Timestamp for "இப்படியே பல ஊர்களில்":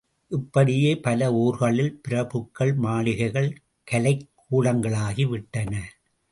0.27-2.01